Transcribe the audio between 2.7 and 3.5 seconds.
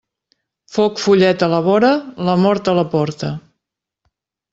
a la porta.